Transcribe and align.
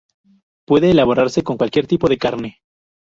Puede 0.65 0.89
elaborarse 0.89 1.43
con 1.43 1.57
cualquier 1.57 1.85
tipo 1.85 2.09
de 2.09 2.17
carne. 2.17 2.61